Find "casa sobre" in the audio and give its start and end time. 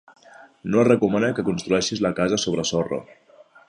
2.23-2.69